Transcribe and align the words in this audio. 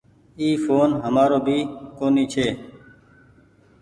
اي 0.39 0.47
ڦون 0.65 0.89
همآرو 1.05 1.39
ڀي 1.45 1.57
ڪونيٚ 1.97 2.29
ڇي۔ 2.33 2.47